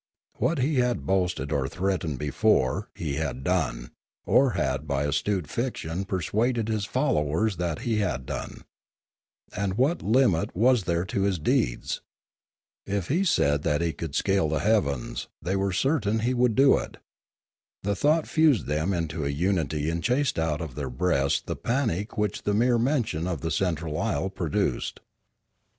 [0.39, 3.91] What he had boasted or threatened before, he had done,
[4.25, 8.63] or had by astute fiction persuaded his followers that he had done;
[9.55, 12.01] and what limit was there to his deeds?
[12.87, 16.79] If he said that he would scale the heavens, they were certain he would do
[16.79, 16.97] it.
[17.83, 22.17] The thought fused them into a unity and chased out of their breasts the panic
[22.17, 24.99] which the mere mention of the central isle produced.